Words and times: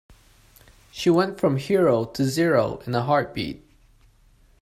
She 0.89 1.11
went 1.11 1.39
from 1.39 1.57
hero 1.57 2.05
to 2.05 2.23
zero 2.23 2.77
in 2.87 2.95
a 2.95 3.03
heartbeat. 3.03 3.63